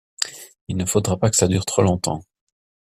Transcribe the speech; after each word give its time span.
Il 0.67 0.77
ne 0.77 0.85
faudra 0.85 1.15
pas 1.15 1.29
que 1.29 1.35
ça 1.35 1.47
dure 1.47 1.63
trop 1.63 1.83
longtemps. 1.83 2.23